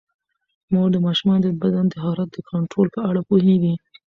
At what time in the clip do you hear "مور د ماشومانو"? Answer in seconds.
0.71-1.43